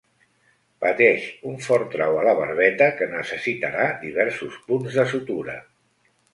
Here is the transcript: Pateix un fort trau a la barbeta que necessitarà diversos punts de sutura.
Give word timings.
Pateix 0.85 1.27
un 1.49 1.59
fort 1.65 1.85
trau 1.97 2.17
a 2.23 2.25
la 2.29 2.33
barbeta 2.41 2.89
que 3.01 3.09
necessitarà 3.13 3.87
diversos 4.09 4.59
punts 4.71 5.01
de 5.01 5.07
sutura. 5.15 5.63